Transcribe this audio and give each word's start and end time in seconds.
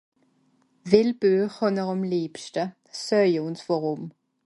well 0.91 1.11
Buech 1.19 1.57
hànn'r 1.59 1.91
àm 1.93 2.03
lebschte 2.15 2.63
seuje 3.05 3.39
ùns 3.47 3.61
wàrùm 3.67 4.03